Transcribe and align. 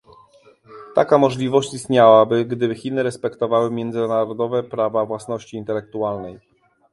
Taka 0.95 1.17
możliwość 1.17 1.73
istniałaby, 1.73 2.45
gdyby 2.45 2.75
Chiny 2.75 3.03
respektowały 3.03 3.71
międzynarodowe 3.71 4.63
prawa 4.63 5.05
własności 5.05 5.57
intelektualnej 5.57 6.39